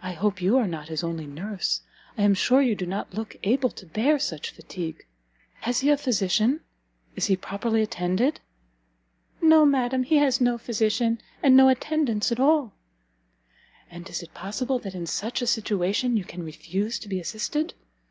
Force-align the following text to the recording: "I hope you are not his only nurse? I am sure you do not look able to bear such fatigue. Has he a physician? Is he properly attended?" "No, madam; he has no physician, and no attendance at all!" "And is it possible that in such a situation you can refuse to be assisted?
"I 0.00 0.12
hope 0.12 0.40
you 0.40 0.56
are 0.56 0.66
not 0.66 0.88
his 0.88 1.04
only 1.04 1.26
nurse? 1.26 1.82
I 2.16 2.22
am 2.22 2.32
sure 2.32 2.62
you 2.62 2.74
do 2.74 2.86
not 2.86 3.12
look 3.12 3.36
able 3.42 3.68
to 3.68 3.84
bear 3.84 4.18
such 4.18 4.52
fatigue. 4.52 5.04
Has 5.60 5.80
he 5.80 5.90
a 5.90 5.98
physician? 5.98 6.60
Is 7.14 7.26
he 7.26 7.36
properly 7.36 7.82
attended?" 7.82 8.40
"No, 9.42 9.66
madam; 9.66 10.04
he 10.04 10.16
has 10.16 10.40
no 10.40 10.56
physician, 10.56 11.20
and 11.42 11.54
no 11.54 11.68
attendance 11.68 12.32
at 12.32 12.40
all!" 12.40 12.72
"And 13.90 14.08
is 14.08 14.22
it 14.22 14.32
possible 14.32 14.78
that 14.78 14.94
in 14.94 15.04
such 15.06 15.42
a 15.42 15.46
situation 15.46 16.16
you 16.16 16.24
can 16.24 16.42
refuse 16.42 16.98
to 17.00 17.08
be 17.10 17.20
assisted? 17.20 17.74